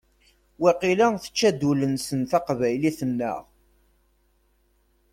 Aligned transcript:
Waqila 0.61 1.07
tečča-d 1.23 1.61
ul-nsen 1.71 2.21
teqbaylit-nneɣ. 2.31 3.39